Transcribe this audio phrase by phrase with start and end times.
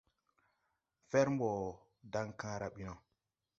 [1.09, 1.49] Fɛr mbɔ
[2.11, 2.93] daŋkããra ɓi no.